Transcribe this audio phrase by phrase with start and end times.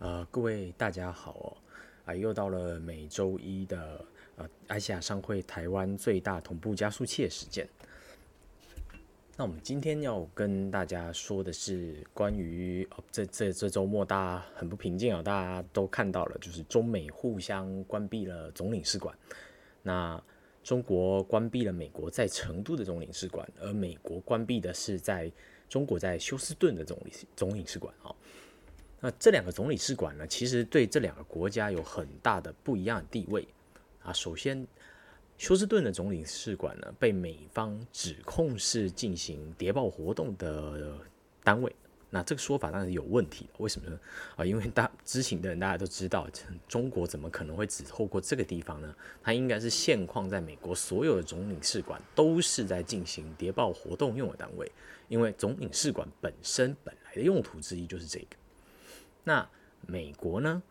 [0.00, 1.56] 呃，各位大家好哦，
[2.06, 4.02] 啊，又到了每周一的
[4.36, 7.68] 呃，爱亚商会台湾最大同步加速器的时间。
[9.36, 19.14] 那我们今天要跟大家说的是关于哦，这这这周末大家很不平静啊，大家都看到了，就是中美互相关闭了总领事馆。
[19.82, 20.18] 那
[20.62, 25.30] 中国关闭了美国在成都的总领事馆，而美国关闭的是在
[25.68, 28.16] 中国在休斯顿的总领总领事馆啊。
[29.00, 33.48] 那这两个总领事馆呢，其实对这两个国家有很大的不一样的地位
[34.02, 34.12] 啊。
[34.12, 34.66] 首先，
[35.38, 40.98] 休斯顿的总领事馆呢，被美方指控是进行谍报活动的
[41.42, 41.74] 单位。
[42.12, 43.98] 那这个说法当然是有问题的，为什么呢？
[44.36, 46.28] 啊，因为大知情的人大家都知道，
[46.68, 48.94] 中国怎么可能会只透过这个地方呢？
[49.22, 54.70] 它应该是现况在美国所有的总领事馆都是在进行谍报活动用的单位，
[55.08, 58.36] 因为总领事馆本身本来的用途之一就是这个。
[59.24, 59.48] 那
[59.86, 60.62] 美国呢，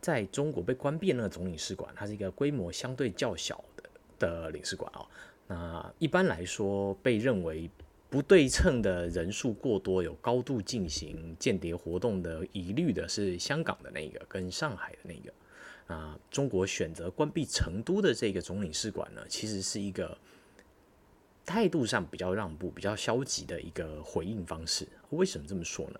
[0.00, 5.06] 在中国被关闭那个总领事馆，它是一个规模相对较小的的领事馆哦。
[5.46, 7.70] 那一般来说，被认为
[8.08, 15.32] 不对称的人数过多，有高度进行间谍活动的疑虑的是香港的那个跟上海的那个。
[15.92, 20.16] 啊，中国选择关闭成都的这个总领事馆呢，其实是一个
[21.44, 24.86] 态度上比较让步、比较消极的一个回应方式。
[25.10, 25.98] 为什么这么说呢？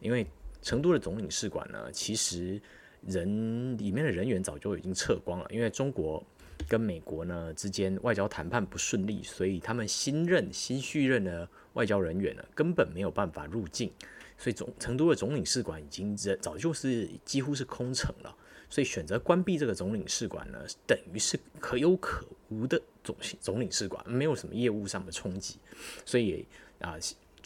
[0.00, 0.26] 因为
[0.62, 2.60] 成都的总领事馆呢，其实
[3.06, 6.22] 人里面的人员早就已经撤光了，因为中国
[6.68, 13.90] 跟美国呢之间外交谈判不顺利，所以他们新任新续任的外交人员呢根本没有办法入境，
[14.36, 18.36] 所以总成都的总领事馆已经人早就是几乎是空城了，
[18.68, 25.56] 所以选择关闭这个总领事馆呢，等于是可有可无的总总领事馆，没有什么业务上的冲击，
[26.04, 26.44] 所以
[26.80, 26.96] 啊。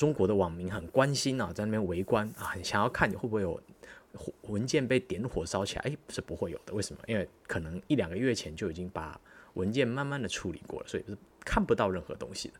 [0.03, 3.63] 中国的网民很关心啊，在那边围观啊，很想要看你会不会有
[4.49, 5.83] 文件被点火烧起来？
[5.83, 6.75] 哎，是不会有的。
[6.75, 7.01] 为什么？
[7.07, 9.21] 因为可能一两个月前就已经把
[9.55, 12.55] 文件慢慢的处理过了，所以是看不到任何东西的。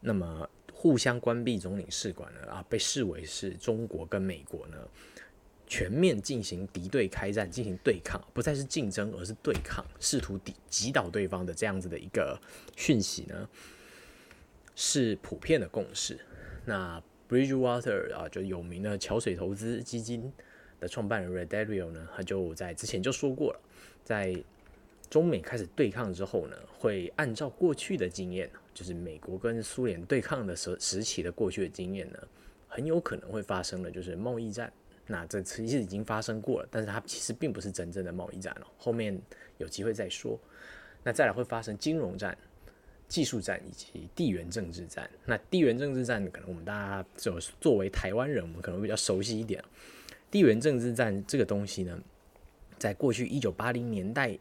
[0.00, 2.50] 那么互相关闭总领事馆呢？
[2.50, 4.78] 啊，被视为是中国跟美国呢
[5.66, 12.40] 全面进行敌对开战，进行对抗，不再是竞争，而是对抗，试图抵击倒对方的这样子的一个
[12.74, 13.46] 讯息呢，
[14.74, 16.18] 是普遍的共识。
[16.66, 20.32] 那 Bridgewater 啊，就有名的桥水投资基金
[20.80, 23.60] 的创办人 r e d a r i o 呢，他就在之前就说过了，
[24.04, 24.36] 在
[25.08, 32.18] 中美开始对抗之后呢，会按照过去的经验，就是美国跟苏联对抗的时时期的过去的经验呢，
[32.66, 34.72] 很有可能会发生的，就是贸易战。
[35.06, 39.16] 那这其实已经发生过了，但是它其实并不是真正的贸易战了，后面
[39.58, 40.36] 有机会再说。
[41.04, 42.36] 那再来会发生金融战。
[43.08, 49.62] 技术战以及地缘政治战，那地缘政治战可能我们大家就作为台湾人，我们可能比较熟悉一点。
[50.30, 51.98] 地缘政治战这个东西呢，
[52.78, 54.36] 在过去一九八零年代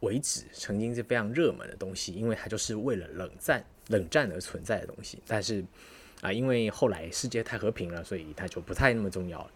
[0.00, 5.18] 为止，曾经是非常热门的东西，因为它就是为了冷战、冷战而存在的东西。
[5.26, 5.64] 但是
[6.20, 9.50] 啊，因为后来世界太和平了，所以它就不太那么重要了。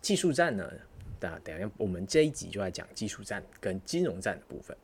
[0.00, 0.72] 技术战呢，
[1.18, 4.74] 等等下我们这一集就来讲技术战跟金融战的部分。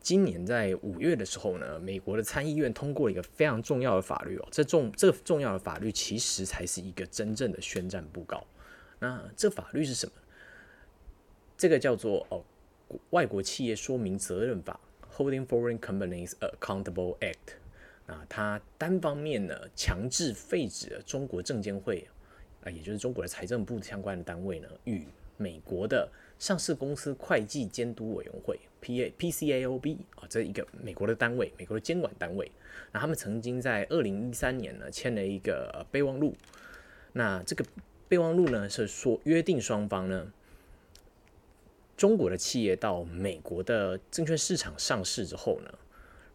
[0.00, 4.48] 今年在五月的时候呢，美国的参议院通过了一个非常重要的法律哦。
[4.50, 8.42] 这重这重要的法律其实才是一个真正的宣战布告。
[8.98, 10.12] 那这法律是什么？
[11.56, 12.42] 这个叫做哦
[13.10, 14.80] 外国企业说明责任法
[15.14, 17.56] （Holding Foreign Companies Accountable Act）。
[18.06, 22.08] 啊，它单方面呢强制废止了中国证监会
[22.64, 25.04] 啊，也就是中国的财政部相关的单位呢与
[25.36, 28.58] 美国的上市公司会计监督委员会。
[28.80, 32.50] P A P C A O B 啊，这一个美国的单位，美国的监管单位。
[32.92, 36.34] 那他们曾经在二零一三年呢签了一个备忘录。
[37.12, 37.64] 那这个
[38.08, 40.32] 备忘录呢是说约定双方呢，
[41.96, 45.72] 中国的企业到美国的证券市场上市之后呢，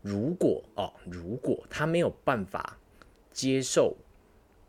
[0.02, 2.78] 如果哦，如果他没有办法
[3.32, 3.96] 接受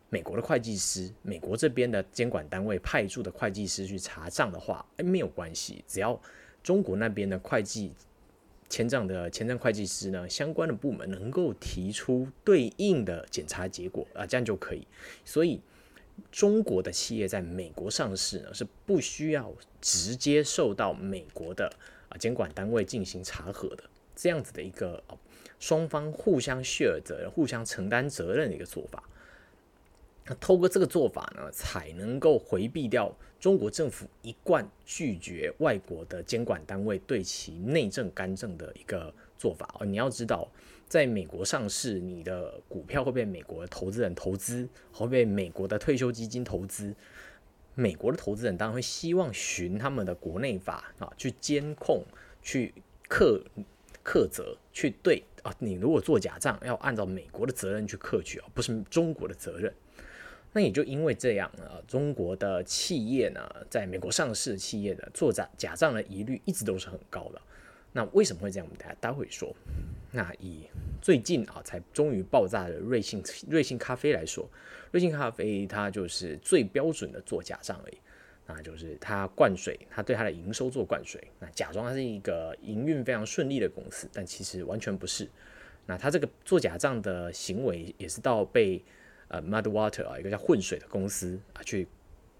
[0.08, 6.20] 美国的会计师，美国这边的监管单位派驻的会计师去查账的话，哎，没有关系，只要。
[6.66, 7.92] 中国那边的会计
[8.68, 14.84] 签账的签账会计师呢，相关的部门能够提出对应的检查结果啊，这样就可以。
[15.24, 15.60] 所以
[16.32, 21.72] 中国的企业在美国上市呢，是不需要直接受到美国的
[22.08, 23.84] 啊监管单位进行查核的，
[24.16, 25.00] 这样子的一个
[25.60, 29.04] 双方互相 share 责任、互相承担责任的一个做法。
[30.24, 39.86] 那透过这个做法呢，才能够回避掉中国政府一贯拒绝外国的监管单位对其内政干政的一个做法哦。
[39.86, 40.48] 你要知道，
[40.88, 46.94] 在美国上市，你的股票会被美国的投资人投资，会被美国的退休基金投资。
[47.74, 52.02] 美国的投资人当然会希望循他们的国内法啊去监控、
[52.40, 52.72] 去
[53.06, 53.44] 克
[54.02, 59.70] 克责、去对啊，你如果做假账，要按照美国的责任去克取啊，不是中国的责任。
[60.52, 67.42] 那也就因为这样啊，中国的企业呢，在美国上市企业的做假假账的疑虑一直都是很高的。
[67.92, 68.66] 那为什么会这样？
[68.66, 69.54] 我们待待会说。
[70.12, 70.62] 那以
[71.02, 74.48] 最近啊才终于爆炸的瑞幸瑞幸咖啡来说，
[74.92, 77.98] 瑞幸咖啡它就是最标准的做假账而已。
[78.46, 85.28] 那就是它灌水，它对它的营收做灌水，那假装它是一个营运非常顺利的公司，但其实完全不是。
[85.84, 88.82] 那它这个做假账的行为也是到被。
[89.28, 91.86] 呃，Mudwater 啊，一个叫混水的公司啊，去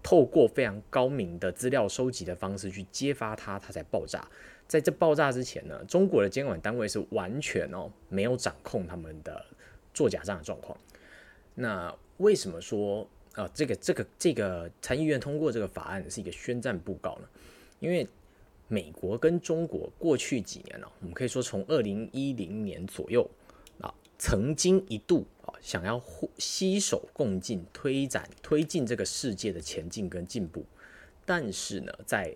[0.01, 4.25] 透过非常高明的资料收集的方式去揭发它，它才爆炸。
[4.67, 9.45] 在这爆炸之前呢，中国的监管单位是完全哦没有掌控他们的
[9.93, 10.77] 做假账的状况。
[11.55, 17.27] 那为什么说啊这个这个这个参议院通过这个法案是一个宣战布告呢？
[17.79, 18.07] 因为
[18.67, 23.25] 美国跟中国过去几年呢，我们可以说从二零一零年左右，
[24.17, 25.53] 曾经一度啊。
[25.61, 26.01] 想要
[26.37, 30.65] 携手共进，推展推进这个世界的前进跟进步，
[31.25, 32.33] 但是呢，在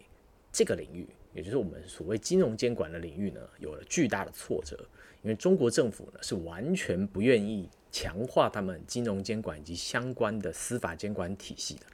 [0.51, 4.77] 这个领域，也就是我们所谓金融监管的领域呢，有了巨大的挫折，
[5.21, 11.85] 因为中国政府呢是完全不愿意强化他们金融监管以及相关的司法监管体系的。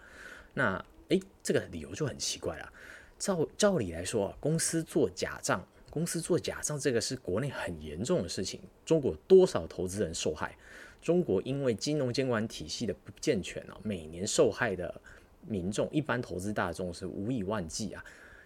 [0.55, 2.73] 那诶，这个理由就很奇怪了。
[3.19, 10.55] 照照理来说啊，公司做假账，公司做假账这个是国内很严重的事情，中国多少投资人受害？
[11.01, 15.01] 中国因为金融监管体系的不健全啊，每年受害的
[15.47, 18.05] 民众，一般投资大众是无以万计啊，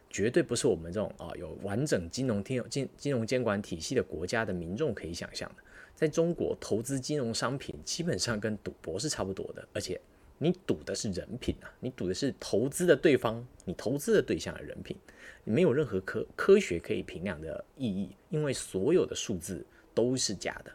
[0.09, 5.55] 绝对不是我们这种啊有完整金融金金金融监管体系的国家的民众可以想象的。
[5.93, 9.99] 在中国，投资金融商品基本上跟赌博是差不多的，而且
[10.37, 14.95] 你赌的是人品啊，你赌的是投资的对方，你投资的对象的人品，
[15.43, 20.71] 没有任何科科学可以评量的意义，因为所有的数字都是假的。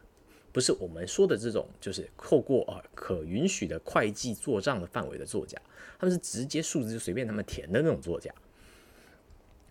[0.53, 5.61] 不是我们说的这种，就是透过啊可允许的会计做账的范围的作假，
[5.99, 8.33] 他们是直接数字就随便他们填的那种作假。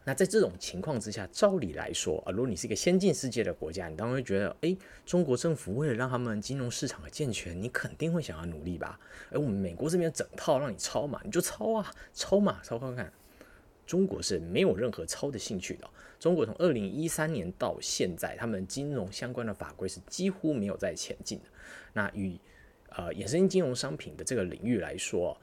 [0.08, 9.00] 那在这种情况之下，照理来说啊，如果你是一个先进世界的国家，你当然会觉得，哎，中国政府为了让他们金融市场的健全，你肯定会想要努力吧？
[9.32, 13.12] 哎，我们美国这边整套让你抄嘛，你就抄啊，抄嘛，抄看看。
[13.86, 15.90] 中国是没有任何抄的兴趣的。
[16.20, 21.46] 中国从二零一三年到现在，他们金融相关的法规是几乎没有在前进的。
[21.94, 22.38] 那与
[22.90, 25.38] 呃衍生金融商品的这个领域来说，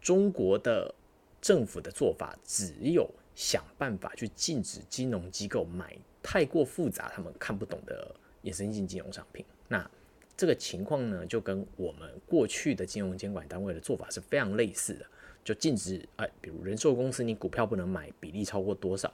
[0.00, 0.92] 中国的
[1.40, 9.44] 政府的做法只有想办法去禁止金融机构买太过复杂、他们看不懂的衍生性金融商品。
[9.68, 9.88] 那
[10.36, 15.06] 这个情况呢，就跟我们过去的金融监管单位的做法是非常类似的。
[15.48, 19.10] 就禁止哎，比如人寿公司，你股票不能买比例超过多少？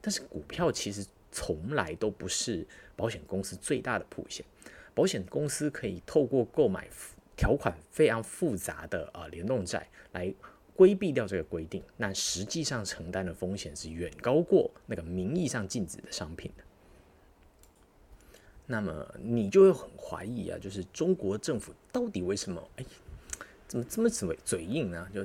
[0.00, 2.66] 但是股票其实从来都不是
[2.96, 4.44] 保险公司最大的铺险，
[4.92, 6.88] 保险公司可以透过购买
[7.36, 10.34] 条款非常复杂的啊联动债来
[10.74, 16.64] 规避掉这个规定，那实际上承担的风险是远高过那个名义上禁止的商品的。
[18.66, 22.84] 那么你就会很怀疑啊，就是中国政府到底为什么哎，
[23.68, 25.08] 怎么这么嘴嘴硬呢？
[25.14, 25.24] 就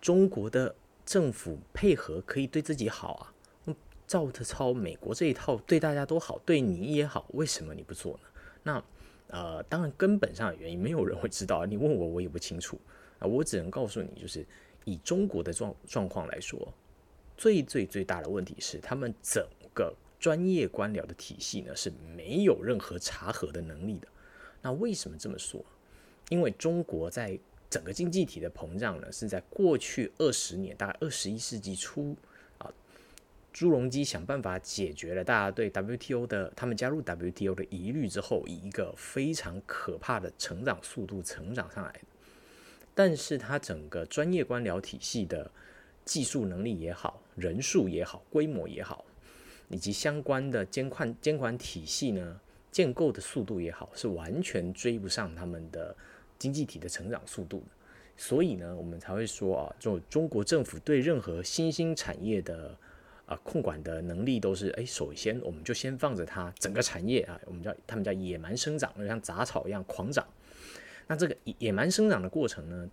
[0.00, 0.74] 中国的
[1.04, 3.14] 政府配合可以对自己好
[3.66, 3.74] 啊，
[4.06, 8.20] 照着抄美国这一套，对大家都好，对你也好，为什么你不做呢？
[8.62, 8.84] 那
[9.28, 12.78] 呃，当然根本上的原因没有人会知道，你问我我也不清楚
[13.18, 14.46] 啊，我只能告诉你，就是
[14.84, 16.72] 以中国的状状况来说，
[17.36, 24.08] 最最最大的问题是他们整个专业官僚的体系呢是没有任何查核的能力的。
[24.62, 25.62] 那为什么这么说？
[26.30, 27.38] 因为中国在
[27.70, 32.16] 整个经济体的膨胀呢，是在过去二十年，大概二十一世纪初
[32.56, 32.72] 啊，
[33.52, 42.00] 朱镕基想办法解决了大家对 WTO 的他们加入 WTO 的疑虑之后，以一个非常可怕的成长速度成长上来的。
[42.94, 45.50] 但是它整个专业官僚体系的
[46.06, 49.04] 技术能力也好，人数也好，规模也好，
[49.68, 52.40] 以及相关的监管监管体系呢，
[52.72, 55.94] 建构的速度也好，是完全追不上他们的。
[56.38, 57.62] 经济体的成长速度
[58.16, 62.76] 所以呢，我们才会说啊，就中国政府对任何新兴产业的
[63.26, 70.26] 啊控管的能力都是，哎，首先我们就先放着它整个产业啊，我们叫他们叫野蛮生长，就像杂草一样狂长。
[71.06, 72.90] 那这个野蛮生长的过程呢，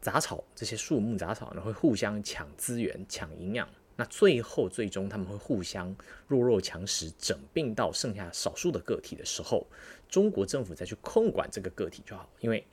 [0.00, 5.94] 杂草这些树木杂草呢会互相抢资源、抢营养，那最后最终他们会互相
[6.26, 9.66] 弱肉强食，整并到剩下少数的个体的时候。
[10.08, 12.64] 中国政府再去控管这个个体就好，因为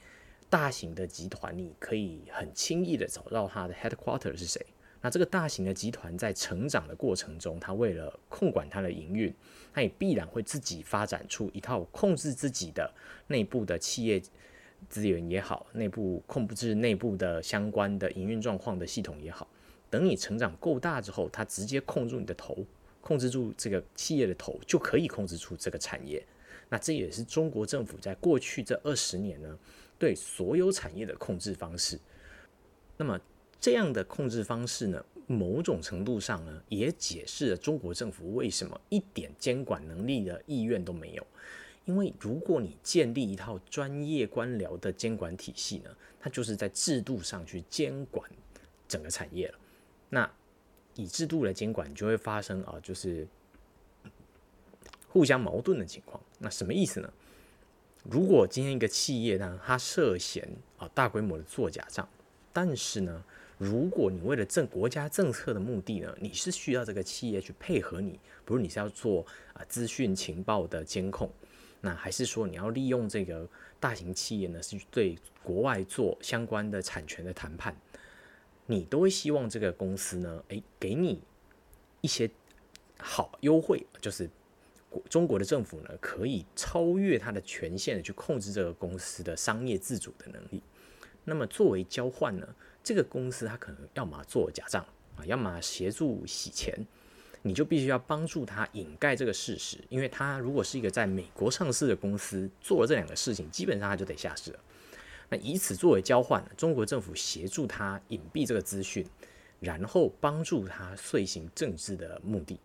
[0.49, 4.63] 大型的集团，你可以很轻易的找到它的 headquarter 是谁。
[5.01, 9.33] 那这个大型的集团在成长的过程中，它为了控管它的营运，
[9.73, 12.93] 它也必然会自己发展出一套控制自己的
[13.27, 14.21] 内部的企业
[14.87, 19.47] 资源也好，内部控制内部的相关的营运状况的系统也好。
[19.91, 22.65] 等你成长够大之后，它直接控住你的头，
[22.99, 26.25] 控制住这个企业的头，就可以控制出这个产业。
[26.69, 29.59] 那这也是中国政府在过去这二十年呢，
[29.99, 31.99] 对所有产业的控制方式。
[32.97, 33.21] 那么。
[33.63, 41.27] 这样的控制方式呢，某种程度上呢，也解释了中国政府为什么一点监管能力的意愿都没有。
[41.85, 48.27] 因为如果你建立一套专业官僚的监管体系呢，它就是在制度上去监管
[48.87, 49.59] 整个产业了。
[50.13, 50.29] 那
[50.95, 53.25] 以制度来监管，就会发生啊，就是
[55.07, 56.21] 互相矛盾的情况。
[56.37, 57.11] 那什么意思呢？
[58.03, 62.07] 如果今天一个企业呢，它涉嫌啊大规模的做假账，
[62.51, 63.23] 但是呢，
[63.57, 71.31] 如果你为了政国家政策的目的呢，你是需要这个企业去配合你，比如你是要做啊资讯情报的监控，
[71.79, 73.47] 那还是说你要利用这个
[73.79, 77.75] 大型企业呢，是对国外做相关的产权的谈判，
[78.71, 81.19] 你都会希望这个公司呢，诶，给你
[81.99, 82.31] 一些
[82.97, 84.29] 好优惠，就是
[85.09, 90.61] 中国的政府呢可以超越它的权限去控制这个公司的商业自主的能力。
[91.25, 92.47] 那么作为交换呢？
[92.81, 94.83] 这个公司它可能要么做假账
[95.17, 96.73] 啊，要么协助洗钱，
[97.41, 104.59] 你就必须要帮助他掩盖这个事实，因为他如果是一个在美国上市的公司，做了这两个事情，基本上他就得下市了。
[105.33, 109.07] 那以此作为交换，中国政府协助他隐蔽这个资讯，
[109.61, 112.59] 然后帮助他遂行政治的目的。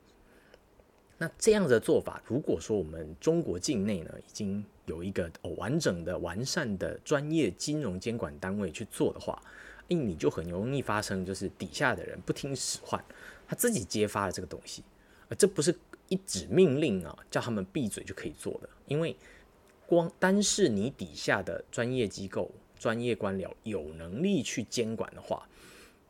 [1.16, 9.40] 那这样的做法，如果说我们中国境内呢，已经有一个完整的、完善的专业金融监管单位去做的话，
[9.86, 13.02] 因你就很容易发生，就是底下的人不听使唤，
[13.46, 14.82] 他自己揭发了这个东西，
[15.28, 15.72] 而这不是
[16.08, 18.68] 一纸命令啊，叫他们闭嘴就可以做的。
[18.86, 19.16] 因为
[19.86, 25.48] 光单是你底下的专业机构、专业官僚有能力去监管的话，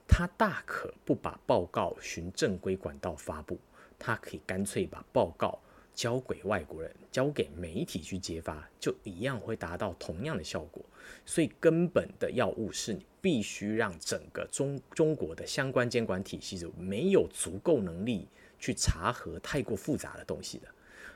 [0.09, 3.59] 他大可不把报告循正规管道发布，
[3.99, 5.59] 他可以干脆把报告
[5.95, 10.83] 交给外国人、交给媒体去揭发，就一样会达到同样的效果。
[11.25, 13.04] 所以根本的要务是你。
[13.18, 20.68] 必须让整个中中国的相关监管体系是没有足够能力去查核太过复杂的东西的。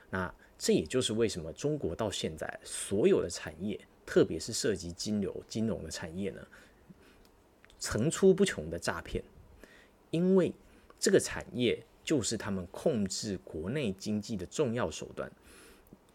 [0.09, 6.47] 那这也就是为什么中国到现在所有的产业，特别是涉及金流金融的产业呢，
[7.79, 9.23] 层出不穷的诈骗，
[10.11, 10.53] 因为
[10.99, 15.31] 这个产业就是他们控制国内经济的重要手段。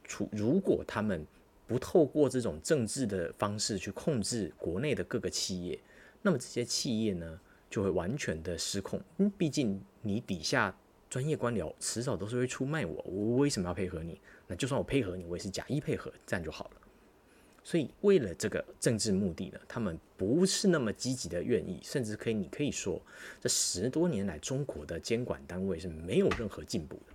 [0.04, 1.26] 除如果他们
[1.66, 5.76] 不透过这种政治的方式去控制国内的各个企业，
[6.22, 9.02] 那么这些企业呢就会完全的失控。
[9.18, 10.72] 嗯，毕竟你底下
[11.10, 14.20] 专业官僚迟早都是会出卖我，我为什么要配合你？
[14.46, 16.80] 那就算我配合你，我也是假意配合，这样就好了。
[17.64, 23.02] 所以为了这个政治目的呢，他们不是那么积极的愿意，甚至可以你可以说，
[23.40, 27.12] 这十多年来中国的监管单位是没有任何进步的。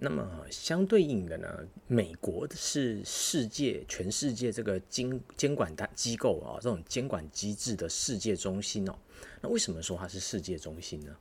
[0.00, 8.96] 那么相对应的呢，美国是世界全世界这个监监管单机构啊，这种监管机制的世界中心哦。
[9.40, 11.16] 那为什么说它是世界中心呢？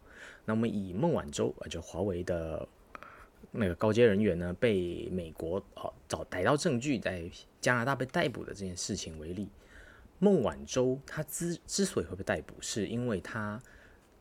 [0.46, 2.68] 那我们以孟晚舟啊，就华为的
[3.52, 7.30] 那个高阶人员呢，被美国哦找逮到证据，在
[7.62, 9.50] 加拿大被逮捕的这件事情为例，
[10.20, 13.62] 孟晚舟他之之所以会被逮捕，是因为他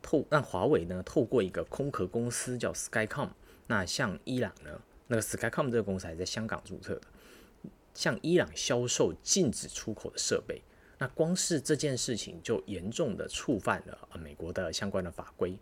[0.01, 3.29] 透让华为呢透过一个空壳公司叫 Skycom。
[3.67, 4.81] 那像伊朗呢？
[5.07, 7.01] 那个 Skycom 这个公司还在香港注册的，
[7.93, 10.61] 向伊朗销售禁止出口的设备。
[10.97, 15.57] 那光是这件事情就严重的触犯了美国的相关的法规。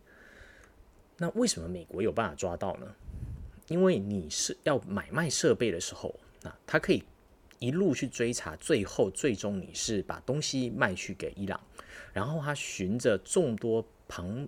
[1.17, 2.95] 那为什么美国有办法抓到呢？
[3.67, 7.03] 因为你是要买卖设备的时候，那他可以
[7.60, 11.60] 一路去追查，最后最终你是把东西卖去给伊朗，
[12.13, 14.48] 然后他循着众多庞。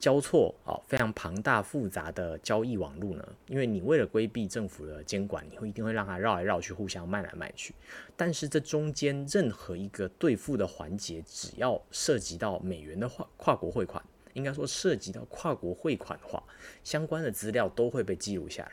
[0.00, 7.74] 交错啊，非常庞大复杂的交易网络呢，因为你为了规避政府的监管，你会一定会让他绕来绕去，互相卖来卖去。
[8.16, 14.00] 但是这中间任何一个兑付的环节，只要涉及到美元的跨跨国汇款，
[14.34, 16.42] 应该说涉及到跨国汇款的话，
[16.84, 18.72] 相关的资料都会被记录下来。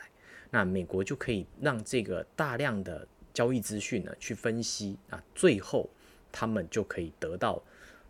[0.51, 5.89] 那美国就可以让这个大量的交易资讯呢去分析啊，最后
[6.31, 7.61] 他们就可以得到。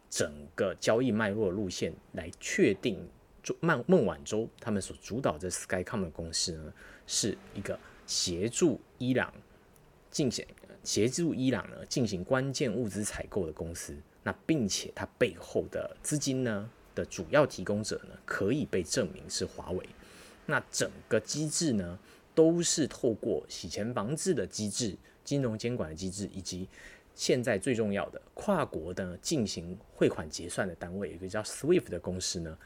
[0.07, 3.05] 整个交易脉络路线来确定，
[3.59, 6.73] 孟孟晚舟他们所主导的 Skycom 的公司呢，
[7.05, 9.33] 是一个协助伊朗
[10.11, 10.45] 进行
[10.85, 19.87] 协助伊朗呢进行关键物资采购的公司，那并且它背后的资金呢的主要提供者呢，可以被证明是华为。
[20.47, 21.99] 那整个机制呢，
[22.33, 26.67] 都是透过洗钱防治的机制、金融监管的机制，以及
[27.13, 32.57] 现在最重要的跨国的进行汇款结算的单位，一个叫 SWIFT 的公司呢。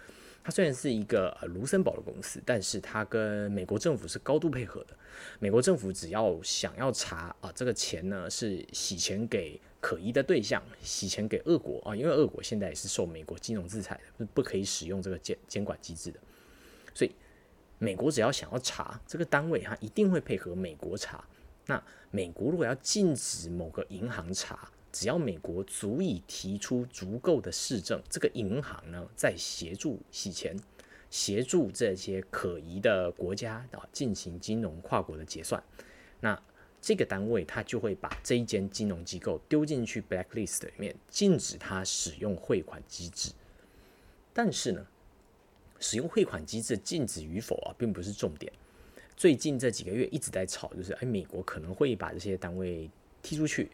[0.44, 4.96] 它虽然是一个呃卢森堡的公司，但是它跟美国政府是高度配合的。
[5.40, 16.20] 美国政府只要想要查啊，这个钱呢是洗钱给可疑的对象，洗钱给俄国啊，因为俄国现在也是受美国金融制裁的，不不可以使用这个监监管机制的。
[16.94, 17.12] 所以
[17.78, 21.24] 美国只要想要查这个单位，它一定会配合美国查。
[21.66, 21.82] 那
[22.12, 30.58] 美国如果要禁止某个银行查，只要美国足以提出足够的市政，这个银行呢在协助洗钱，
[31.10, 35.64] 协助这些可疑的国家啊进行金融跨国的结算，
[36.20, 36.42] 那
[36.82, 43.32] 这个单位它就会把这一间金融机构丢进去 blacklist 里面，禁止它使用汇款机制。
[44.34, 44.88] 但是呢，
[45.80, 48.52] 使用汇款机制禁止与否啊，并不是重点。
[49.18, 52.90] 最近这几个月一直在吵，就是哎，美国可能会把这些单位
[53.22, 53.70] 踢出去。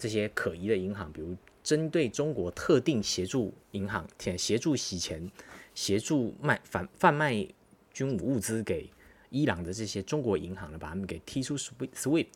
[0.00, 5.30] 这些可疑的银行，比如针对中国特定协助银行，协助洗钱、
[5.74, 7.46] 协助卖贩贩卖
[7.92, 8.88] 军武物资给
[9.28, 12.26] 伊朗的这些中国银行呢，把他们给踢出 SWIFT。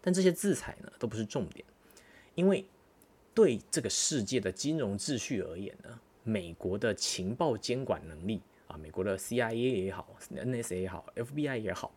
[0.00, 1.64] 但这些制裁呢，都不是重点，
[2.34, 2.64] 因为
[3.32, 11.92] 对这个世界的金融秩序而言呢，美国的情报监管能力啊，美国的 CIA 也好，NSA 也好，FBI 也好，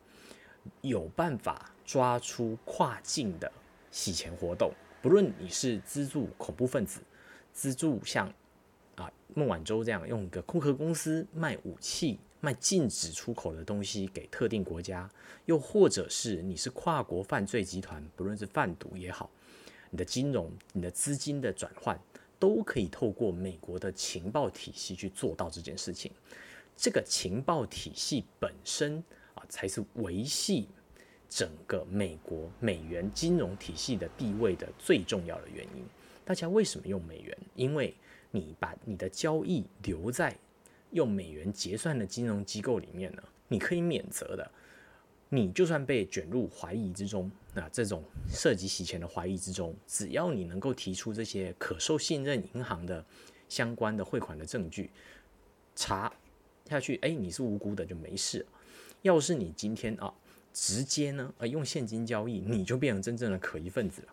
[0.82, 3.52] 有办法抓出跨境的
[3.90, 4.72] 洗钱活动。
[5.06, 7.00] 不论你是资助恐怖分子，
[7.54, 8.28] 资助像
[8.96, 15.08] 啊孟晚舟这样用一个空壳公司卖武器、卖禁止出口的东西给特定国家，
[15.46, 19.30] 又或者是你是跨国犯罪集团，不论是贩毒也好，
[19.92, 21.96] 你的金融、你的资金的转换，
[22.40, 26.12] 都可以透过美国的情报体系去做到这件事情。
[26.76, 29.04] 这个情报体系本身
[29.36, 30.68] 啊，才是维系。
[31.36, 35.84] 整个美国美元金融体系的地位的最重要的原因，
[36.24, 37.38] 大家为什么用美元？
[37.56, 37.94] 因为
[38.32, 40.34] 你把你的交易留在
[40.92, 44.50] 用美元结算的金融机构里面呢，你可以免责的。
[45.28, 53.06] 你就算被卷入怀疑之中，那这种涉及洗钱的怀疑之中，只要你能够提出这些可受信任银行的
[53.50, 54.90] 相关的汇款的证据，
[55.76, 56.10] 查
[56.70, 58.46] 下去，哎，你是无辜的就没事。
[59.04, 60.14] 要是你今天啊。
[60.58, 64.08] 直接呢，呃，用现金交易，你就变成真正的可疑分子了，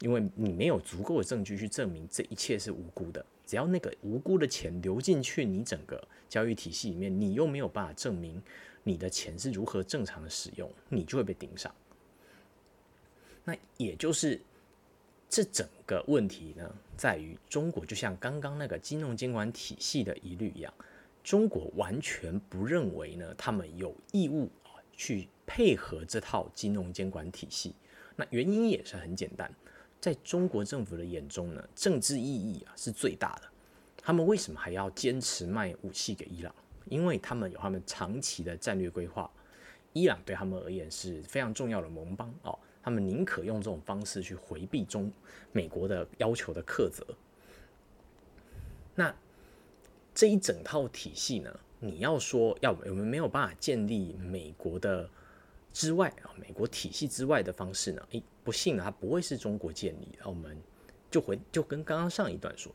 [0.00, 3.22] 因为你没有足够的证据去证明这一切是无辜的。
[3.44, 8.42] 只要那个无辜的钱流进去你整个交易体系里面，你又没有办法证明
[8.82, 11.70] 你的钱是如何正常的使用，你就会被盯上。
[13.44, 14.40] 那也就是
[15.28, 20.72] 这整个问题呢，在于中国就像刚刚那个金融监管体系的疑虑一样，
[21.22, 25.28] 中国完全不认为呢，他们有义务啊去。
[25.50, 27.74] 配合这套金融监管体系，
[28.14, 29.50] 那原因也是很简单，
[29.98, 33.48] 在中国政府的眼中呢，政治意义啊是最大的。
[33.96, 36.54] 他们为什么还要坚持卖武器给伊朗？
[36.84, 39.28] 因为他们有他们长期的战略规划，
[39.94, 42.56] 伊朗对他们而言是非常重要的盟邦哦。
[42.82, 45.10] 他们宁可用这种方式去回避中
[45.52, 47.06] 美国的要求的苛责。
[48.94, 49.14] 那
[50.14, 55.08] 这一整套体系呢，你要说要我们没有办法建立美国的。
[55.78, 58.02] 之外啊，美国体系之外的方式呢？
[58.10, 60.08] 诶，不幸啊，它不会是中国建立。
[60.24, 60.60] 我们
[61.08, 62.74] 就回就跟刚刚上一段说，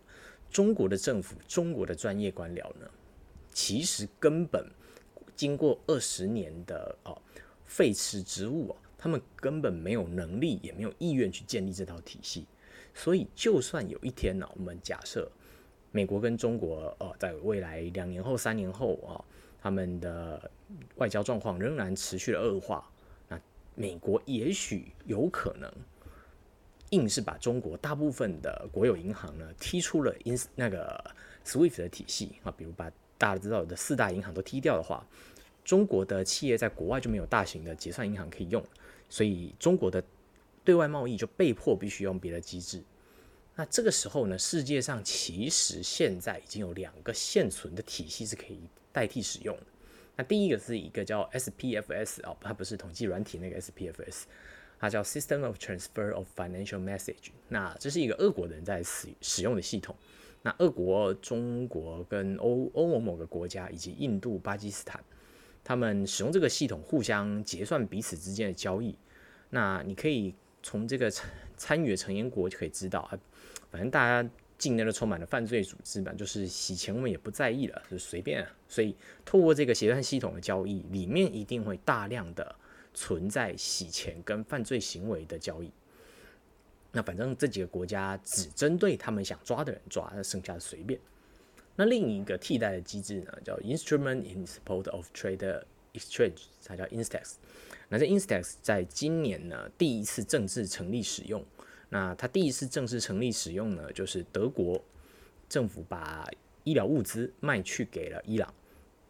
[0.50, 2.90] 中国的政府、中国的专业官僚呢，
[3.52, 4.66] 其实根本
[5.36, 7.22] 经过二十年的哦
[7.66, 12.48] 废弛职务啊，他们根本没有能力，也没有意愿去建立这套体系。
[12.94, 15.30] 所以，就算有一天呢，我们假设
[15.92, 19.20] 美国跟中国呃，在未来两年后、三年后啊。
[19.66, 20.52] 他们的
[20.96, 22.86] 外交状况仍然持续的恶化，
[23.76, 25.72] 美国也许有可能
[26.92, 31.04] 硬是把中国大部分的国有银行呢踢出了 in 那个
[31.46, 35.06] SWIFT 的体系啊，比如把大家知道的四大银行都踢掉的话，
[35.64, 38.64] 中国的企业在国外就没有大型的结算银行可以用，
[39.10, 40.04] 所以中国的
[40.64, 42.82] 对外贸易就被迫必须用别的机制。
[43.56, 48.60] 那这个时候呢，世界上其实现在已经有两个现存的体系是可以。
[48.94, 49.64] 代替使用的，
[50.16, 54.24] 那第一个是一个叫 SPFS 哦，它不是统计软体那个 SPFS，
[54.80, 57.32] 它叫 System of Transfer of Financial Message。
[57.50, 59.96] 那这是一个俄国人在使使用的系统。
[60.44, 65.02] 那俄国、中国跟欧欧盟某个国家以及印度、巴基斯坦，
[65.64, 68.96] 他们使用这个系统互相结算彼此之间的交易。
[69.50, 73.18] 那你可以从这个参参与的成员国就可以知道啊，
[73.72, 74.30] 反正大家
[74.64, 78.42] 境内都充满了犯罪组织嘛，就是洗钱我们也不在意了，就随便。
[78.42, 78.96] 啊所以
[79.26, 82.56] 透过这个结算系统的交易，里面一定会大量的
[82.94, 85.70] 存在洗钱跟犯罪行为的交易。
[86.94, 90.98] 那反正这几个国家只针对他们想抓的人抓，那剩下的随便。
[91.76, 97.34] 那另一个替代的机制呢，叫 Instrument in Support of Trade Exchange，它叫 Instax。
[97.90, 101.44] 那这 Instax 在今年呢第一次正式成立使用。
[101.94, 104.84] 那它第一次正式成立使用呢，就是德国
[105.48, 106.28] 政府把
[106.64, 108.52] 医疗物资卖去给了伊朗。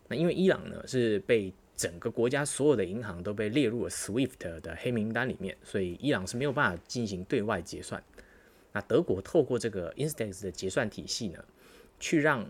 [0.09, 8.03] 那因为伊朗呢是被整个国家所有的银行都被列入了 SWIFT 的黑名单里面，所以伊朗是没有办法进行对外结算。
[8.73, 11.41] 那德国透过这个 Instex 的结算体系呢，
[12.01, 12.45] 去让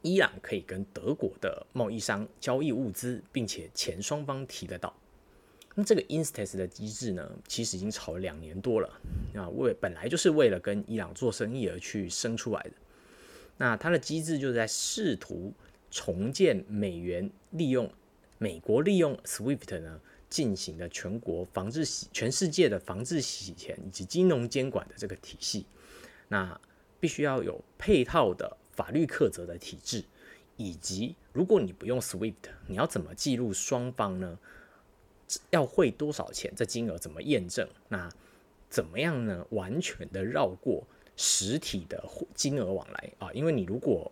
[0.00, 4.94] 伊朗可以跟德国的贸易商交易物资，并且钱双方提得到。
[5.74, 8.88] 那这个 instance 的机制呢，其实已经炒了两年多了
[9.34, 12.72] 啊，为本来就是为了跟伊朗做生意而去生出来的。
[13.56, 15.52] 那它的机制就是在试图
[15.90, 17.90] 重建美元利用。
[18.38, 25.64] 美国利用 SWIFT 呢进行的全国防治洗全世界的防治洗钱以及金融监管的这个体系，
[26.26, 26.60] 那
[26.98, 30.02] 必须要有配套的法律克责的体制，
[30.56, 32.34] 以及如果你不用 SWIFT，
[32.66, 34.36] 你要怎么记录双方呢？
[35.50, 36.52] 要汇多少钱？
[36.56, 37.68] 这金额怎么验证？
[37.88, 38.08] 那
[38.68, 39.46] 怎么样呢？
[39.50, 40.82] 完全的绕过
[41.16, 42.02] 实体的
[42.34, 44.10] 金额往来啊，因为你如果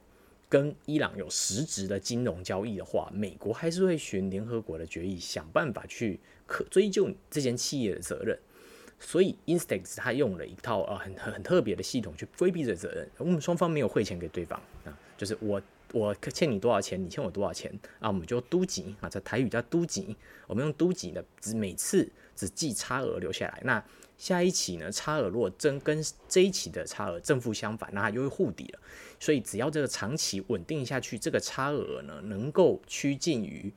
[0.49, 8.39] 跟伊朗有实质的金融交易的话，美国还是会循联合国的决议想办法去可追究这间企业的责任。
[8.99, 13.09] 所以 Instex 它用了一套呃很很特别的系统去规避这责任。
[13.17, 23.61] 我们双方没有汇钱给对方啊，就是我我欠你多少钱，你欠我多少钱啊，我们就都集啊，在台语叫都集，我们用都集的，只每次只记差额留下来。
[23.65, 23.85] 那
[24.17, 28.81] 下一期呢，差额如果真跟这一期的差额正负相反，那它就会互抵了。
[29.19, 33.73] 所以只要这个长期稳定下去，这个差额呢能够趋近于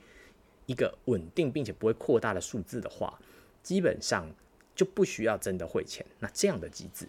[0.65, 3.17] 一个稳定并且不会扩大的数字的话，
[3.61, 4.29] 基本上
[4.75, 6.05] 就不需要真的汇钱。
[6.19, 7.07] 那这样的机制，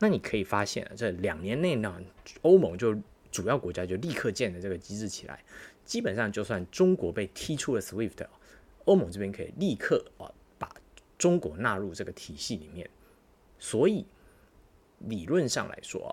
[0.00, 2.00] 那你可以发现，这两年内呢，
[2.42, 2.96] 欧盟就
[3.32, 5.42] 主要国家就立刻建了这个机制起来。
[5.84, 8.24] 基本上就算中国被踢出了 SWIFT，
[8.84, 10.70] 欧盟这边可以立刻啊把。
[11.18, 12.90] 中国纳入这个体系里面，
[13.56, 14.04] 所以
[14.98, 16.10] 理论上来说啊，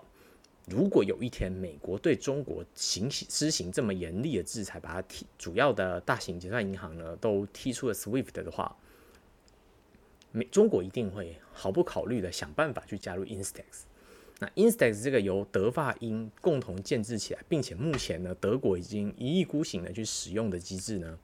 [0.67, 8.77] 如果有一天美国对中国行施行这么严厉的制裁，把它踢主要的大型结算银行呢都踢出了 SWIFT 的话，
[10.31, 13.85] 美中国一定会毫不考虑的想办法去加入 Instex。
[14.39, 21.19] 那 Instex 这个由德法英共同建制起来，并且目前呢德国已经一意孤行的去使用的机制呢，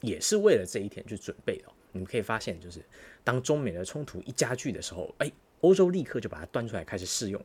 [0.00, 1.64] 也是为了这一天去准备的。
[1.90, 2.80] 你们可以发现，就是
[3.24, 7.44] 当中美的冲突一加剧的时候，哎，欧洲立刻就把它端出来开始试用。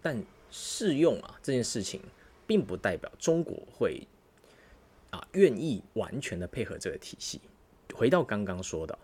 [0.00, 2.00] 但试用啊这件事情，
[2.46, 4.06] 并不代表中国会
[5.10, 7.40] 啊愿意完全的配合这个体系。
[7.94, 8.96] 回到刚刚说的，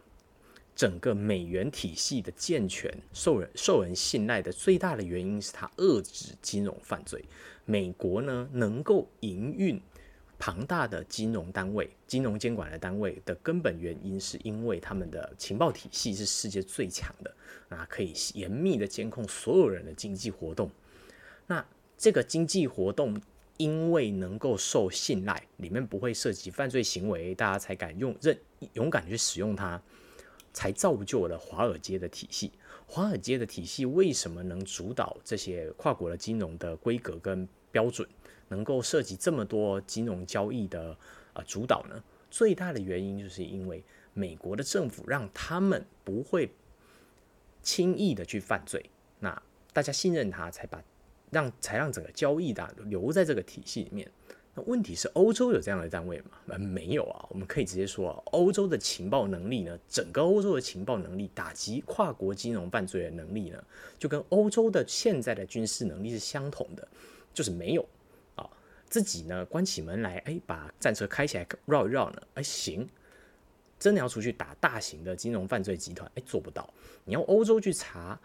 [0.74, 7.24] 整个美元体系的健全、受人受人信赖的最大的原因是它遏制金融犯罪。
[7.64, 9.80] 美国呢能够营运。
[10.44, 17.32] 庞大的金融单位、金融监管的单位的根本原因，是因为他们的情报体系是世界最强的，
[17.68, 20.68] 啊可以严密的监控所有人的经济活动。
[21.46, 21.64] 那
[21.96, 23.16] 这个经济活动
[23.56, 28.36] 因为能够受信赖，里面不会涉及犯罪行为，大家才敢用认
[28.72, 29.80] 勇敢去使用它，
[30.52, 32.52] 才造就了华尔街的体系。
[32.86, 38.08] 华尔街的体系为什么能主导这些跨国的金融的规格跟标准？
[38.48, 40.94] 能够涉及这么多金融交易的
[41.32, 42.04] 啊主导呢？
[42.30, 46.50] 最大的原因就是因为美国的政府让他们不会
[47.62, 50.82] 轻易的去犯罪，那大家信任他，才把
[51.30, 54.10] 让才让整个交易的留在这个体系里面。
[54.54, 56.58] 那问题是欧洲有这样的单位吗？
[56.58, 57.26] 没有啊。
[57.30, 63.64] 我们可以直接说啊，欧洲的情报能力呢，整个欧洲的情报能力打击跨国金融犯罪的能力呢，
[63.98, 66.86] 就跟欧洲的现在的军事能力是相同的，
[67.32, 67.88] 就是没有
[68.34, 68.48] 啊。
[68.88, 72.88] 自己呢，关起门来，哎，把战车开起来绕一绕呢，哎，行。
[73.78, 76.72] 真的要出去打大型的金融犯罪集团，哎，做不到。
[77.04, 78.16] 你要欧洲去查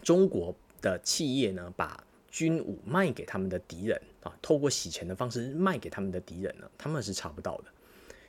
[0.00, 7.66] 中国的企业呢，把军武卖给他们的敌人啊，透过洗钱的方式卖给他们的敌人呢，他们是查不到的。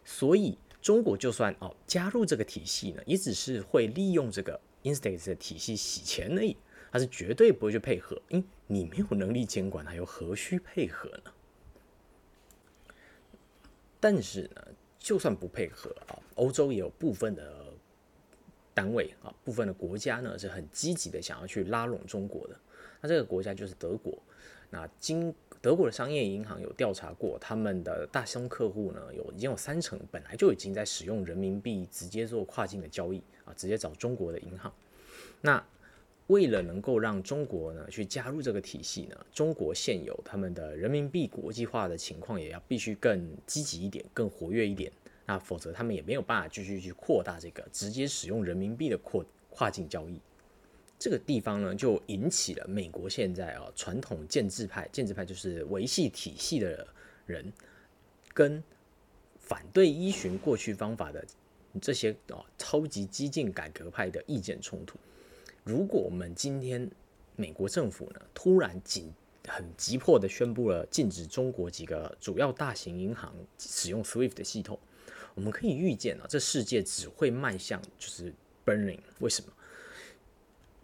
[0.04, 6.56] 所以中国就算哦加入这个体系呢，也只是会利用这个 Instax 的体系洗钱而已。
[6.92, 11.34] 他是绝对不会去配合，因为你没有能力监管，他又何须配合呢？
[14.00, 14.68] 但是呢，
[15.00, 17.66] 就算不配合啊，欧洲也有部分的
[18.72, 22.60] 单位啊，部分的国家呢是很积极的想要去拉拢中国的。
[23.02, 24.18] 那这个国家就是德国。
[24.70, 34.74] 那经德国的商业银行有调查过，他们的大宗客户呢，有已经有三成本来就已经在使用人民币直接做跨境的交易啊，直接找中国的银行。
[35.42, 35.64] 那
[36.28, 44.92] 为了能够让中国呢去加入这个体系呢，中国现有他们的人民币国际化的情况也要必须更积极一点、更活跃一点。
[45.28, 50.20] 那否则他们也没有办法继续去扩大这个直接使用人民币的扩跨境交易。
[50.98, 56.88] 这个地方呢，就引起了美国现在啊传统建制派，建制派就是维系体系的
[57.26, 57.52] 人，
[58.34, 58.64] 跟
[59.38, 61.24] 反对依循过去方法的
[61.82, 64.98] 这些啊超级激进改革派的意见冲突。
[65.64, 66.90] 如果我们今天
[67.36, 69.12] 美国政府呢突然紧
[69.48, 74.80] 很急迫的宣布了禁止中国几个主要大型银行使用 SWIFT 的系统，
[75.36, 78.34] 我们可以预见啊，这世界只会迈向就是
[78.66, 79.00] burning。
[79.20, 79.52] 为什么？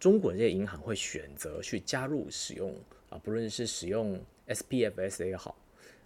[0.02, 2.74] 中国这些银行会选择去加入使用
[3.08, 5.56] 啊，不论是使用 SPFS 也好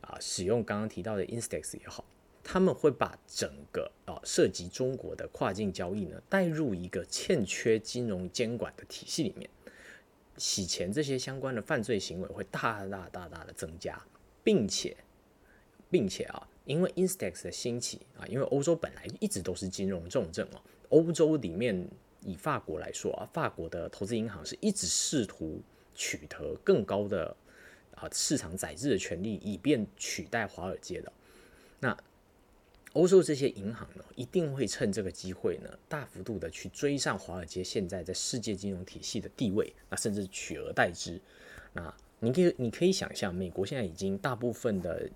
[0.02, 2.04] 啊，使用刚刚提到的 Instex 也好，
[2.44, 9.48] 他们会把整个啊涉及中国的跨境交易呢带入一个欠缺金融监管的体系里面，
[10.36, 13.98] 洗钱这些相关的犯罪行为会大大大大的增加，
[14.44, 14.94] 并且
[15.90, 21.88] 并且啊，因为 Instex 的兴起啊，因为欧洲本来一直都是金融重镇哦，欧洲里面。
[22.26, 25.62] 以法国来说啊，法国的投资银行是一直试图
[25.94, 27.34] 取得更高的
[27.94, 31.12] 啊市场宰制的权利，以便取代华尔街的。
[31.78, 31.96] 那
[32.94, 41.20] 欧洲这些银行呢，一定会趁这个机会呢，大幅度的去追上华尔街现在在世界金融体系的地位，那甚至取而代之。
[41.72, 45.08] 那你可以你可以想象，美国现在已经大部分的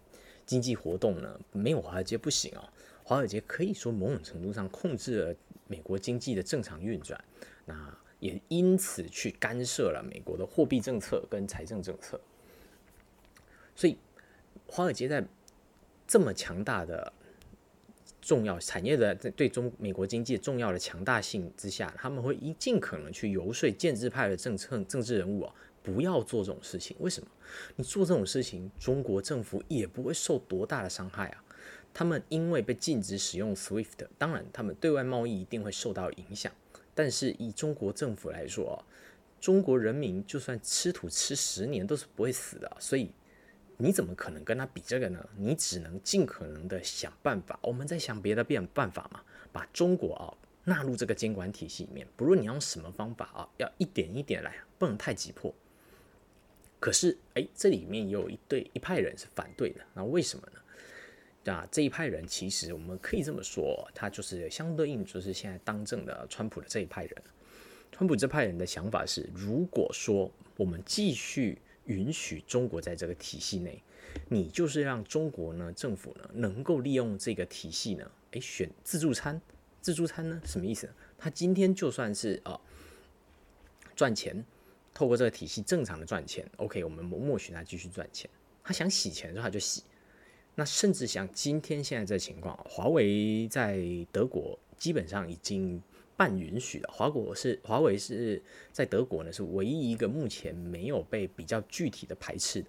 [0.47, 2.73] 经济活动呢，没有华尔街不行啊。
[3.03, 5.37] 华尔街可以说某种程度上控制了。
[5.71, 7.23] 美国经济的正常运转，
[7.65, 12.21] 那也因此去干涉了美国的货币政策跟财政政策。
[13.77, 13.97] 所以，
[14.67, 15.25] 华尔街在
[16.09, 17.13] 这么强大的
[18.21, 25.55] 重要产业的对中美国经济重要的强大性之下，他们会一尽可能去游说建制派的政策政治人物啊，
[25.85, 26.97] 不要做这种事情。
[26.99, 27.29] 为什么？
[27.77, 31.45] 你做这种事情，中国政府也不会受多大的伤害啊。
[31.93, 36.53] 他们因为被禁止使用 SWIFT，当然他们对外贸易一定会受到影响。
[36.95, 38.85] 但是以中国政府来说，
[39.41, 42.77] 中国人民就算吃土吃十年都是不会死的。
[42.79, 43.11] 所以
[43.77, 45.27] 你怎么可能跟他比这个呢？
[45.37, 47.59] 你只能尽可能的想办法。
[47.63, 50.29] 我们在想别的变办法嘛，把中国啊
[50.65, 52.07] 纳入这个监管体系里面。
[52.17, 55.55] 不论你用什么方法啊，要一点一点来，不能太急迫。
[56.79, 59.81] 可是哎，这里面也有一对一派人是反对的。
[59.95, 60.60] 那为什么呢？
[61.43, 67.23] 那这一派人其实我们可以这么说，他就是相对应，就是现在当政的川普的这一派人。
[67.91, 73.83] 川普这派人的想法是，如果说我们继续允许中国在这个体系内，
[74.29, 79.41] 你就是让中国呢政府呢能够利用这个体系呢，诶，选自助餐。
[79.81, 80.89] 自助餐呢什么意思？
[81.19, 82.61] 他今天就算是啊
[83.97, 84.45] 赚钱，
[84.93, 88.29] 透过这个体系正常的赚钱，OK，我们默许他继续赚钱。
[88.63, 89.83] 他想洗钱的时候他就洗。
[90.61, 95.83] 那甚至像今天现在这情况，华为在德国基本上已经
[96.19, 96.91] 半允许了。
[96.93, 102.69] 华国是华为是在德国呢，是唯一一个目前没有被比较具体的排斥的。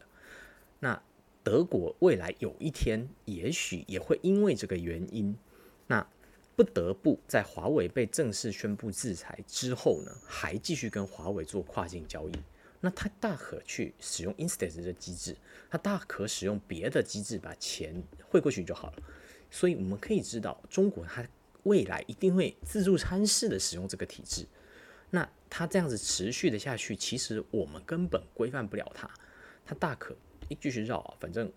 [0.80, 1.04] 那
[1.44, 5.36] 德国未来有一天，也许也会因为这个原因，
[5.88, 6.08] 那
[6.56, 12.32] 不得不在华为被正式宣布制裁之后呢，还继续跟华为做跨境交易。
[12.84, 15.38] 那他大可去使用 Instex 的机制，
[15.70, 19.04] 他大可使用别的机制把钱汇过去就好了。
[19.50, 21.28] 所以我们可以知道，中国它
[21.64, 24.48] 未来一定会自助餐式的使用这个体制。
[25.12, 29.10] 那它这样子持续的下去，其实我们根本规范不了它。
[29.66, 30.16] 它大可
[30.50, 31.52] 一继续绕啊，反正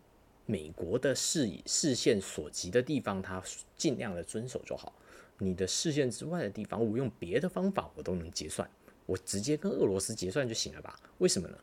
[0.45, 3.43] 美国的视视线所及的地方，它
[3.77, 4.93] 尽量的遵守就好。
[5.39, 8.69] 你的视线之外的地方，我用别的方法我都能结算。
[9.07, 10.99] 我直接跟俄罗斯结算就行了吧？
[11.19, 11.59] 为什么呢？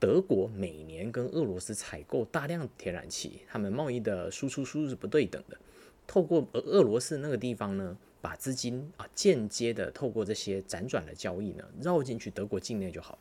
[0.00, 5.58] 德国每年跟俄罗斯采购大量天然气，他们贸易的输出输入是不对等的。
[6.06, 13.18] 透过俄罗斯那个地方呢，把资金啊间接的透过这些辗转的交易呢绕进去德国境内就好了。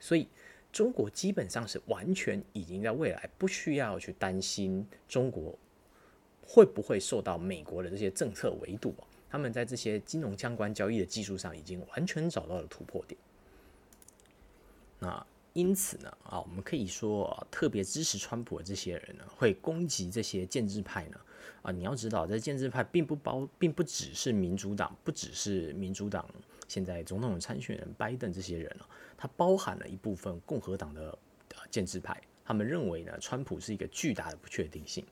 [0.00, 0.26] 所以
[0.72, 5.56] 中国基本上是完全已经在未来不需要去担心中国
[6.46, 8.94] 会不会受到美国的这些政策围堵。
[9.34, 13.20] 他们在这些金融相关交易的技术上已经完全找到了突破点。
[15.00, 21.20] 那因此呢，啊，我们可以说啊，特别支持川普的这些人呢，会攻击这些建制派呢，
[21.62, 26.24] 啊，你要知道，在建制派并不包，并不只是民主党，不只是民主党
[26.68, 31.18] 现在总统参选人拜登这些人了，它包含了一部分共和党的
[31.72, 35.04] 建制派，他们认为呢，川普是一个巨大的不确定性，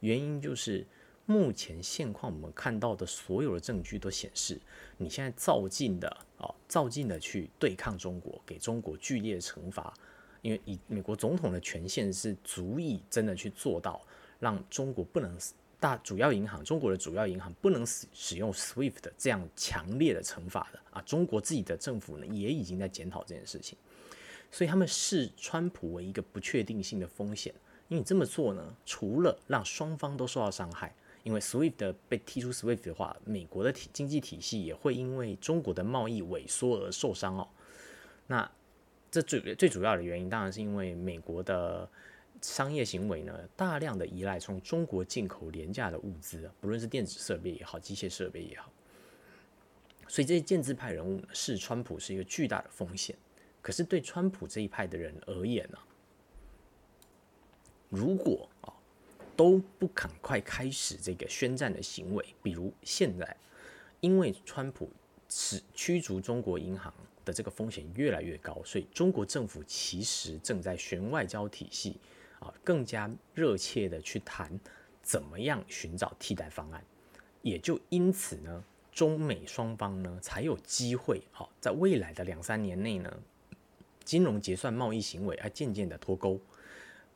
[0.00, 0.84] 原因就是
[1.30, 4.58] 目前现况我们看到的所有的证据都显示，
[4.96, 9.92] 你现在造进的啊，造进的去对抗中国，给中国剧烈的惩罚，
[10.40, 14.00] 因为以美国总统的权限是足以真的去做到
[14.40, 15.38] 让中国不能。
[15.80, 21.00] 大主要银行，中国的主要银行不能使使用 SWIFT 这样强烈的惩罚的啊！
[21.02, 23.78] 中国自己的政府呢，也已经在检讨这件事情，
[24.50, 27.54] 所以他们视川普为一个不确定性的风险。
[27.86, 37.48] 因为你这么做呢，除了让双方都受到伤害，因为 SWIFT 被踢出 SWIFT 的话，美国的体经济体系也会因为中国的贸易萎缩而受伤哦。
[38.26, 38.50] 那
[39.10, 41.88] 这最最主要的原因，当然是因为美国的。
[42.40, 48.70] 商业行为呢，大量的依赖从中国进口廉价的物资，不论是电子设备也好，机械设备也好，
[50.06, 53.16] 所以这些建制派人物呢，视川普是一个巨大的风险。
[53.60, 55.78] 可是对川普这一派的人而言呢，
[57.88, 58.72] 如果啊
[59.38, 63.36] 都不赶快开始这个宣战的行为，比如现在，
[64.00, 64.90] 因为川普
[65.28, 66.92] 是驱逐中国银行
[67.24, 71.96] 的这个风险越来越高，所以中国政府其实正在选外交体系。
[72.40, 74.48] 啊，更加热切的去谈
[75.02, 76.80] 怎么样寻找替代方案，
[77.42, 83.12] 也就因此呢，中美双方呢才有机会啊，在未来的两三年内呢，
[84.04, 86.40] 金融结算贸易行为啊渐渐的脱钩，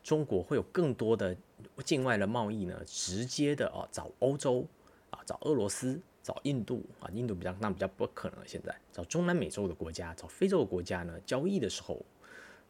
[0.02, 1.36] 中国会有更多的
[1.84, 4.66] 境外的贸易呢，直接的啊找欧洲
[5.10, 12.04] 啊找俄罗斯找印度啊，印度比较那比较不可能现在找中南美洲的国家找非洲的国家呢交易的时候，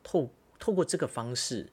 [0.03, 0.29] 透
[0.59, 1.69] 透过这个方式。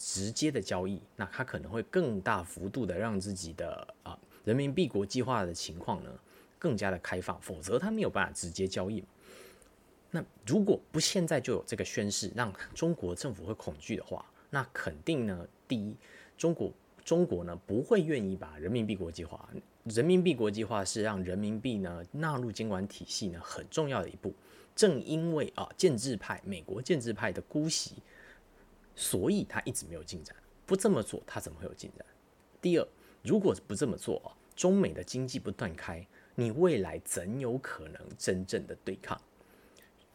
[0.00, 6.10] 直接的交易，那它可能会更大幅度的让自己的啊人民币国际化的情况呢
[6.56, 9.02] 更加的开放，否则它没有办法直接交易。
[10.12, 15.96] 那如果不现在就有这个宣誓，让中国政府会恐惧的话，那肯定呢，第一，
[16.38, 16.72] 中国
[17.04, 19.46] 中国呢不会愿意把人民币国际化。
[19.84, 24.32] 人民币国际化是让人民币呢纳入监管体系呢很重要的一步。
[24.74, 27.96] 正因为啊建制派美国建制派的姑息。
[29.00, 30.34] 所以他一直没有进展，
[30.66, 32.04] 不这么做，他怎么会有进展？
[32.60, 32.88] 第二，
[33.22, 39.16] 如果不这么做啊，中美的经济不断开，你未来怎有可能真正的对抗？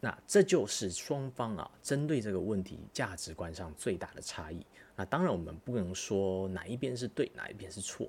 [0.04, 4.66] 那这就是双方啊，针对这个问题价值观上最大的差异。
[4.94, 8.06] 那当然，我们不能说哪一边是对，哪一边是错，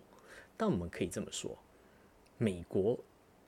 [0.57, 1.57] 但我们可以这么说：
[2.37, 2.99] 美国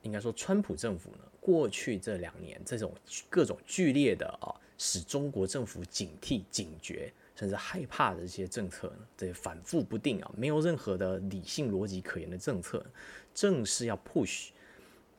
[0.02, 2.94] 应该说，川普政府呢，过去这两年这种
[3.30, 4.56] 各种剧烈的啊。
[4.80, 9.00] 使中国政府警惕、警觉，甚至害怕的这些政策呢？
[9.18, 12.86] 这些反复不定啊，没有任何的理性逻辑可言的政策，
[13.34, 14.50] 正是要 push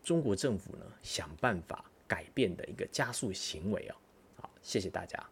[0.04, 3.94] 中国政府呢想办法改变的一个加速行为哦！
[4.40, 5.28] 好，谢谢大家。